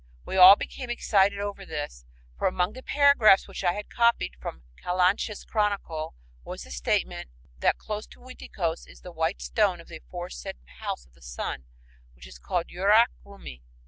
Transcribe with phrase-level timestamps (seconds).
[0.25, 2.05] We all became excited over this,
[2.35, 7.77] for among the paragraphs which I had copied from Calancha's "Chronicle" was the statement that
[7.77, 11.65] "close to Uiticos" is the "white stone of the aforesaid house of the Sun
[12.15, 13.61] which is called Yurak Rumi."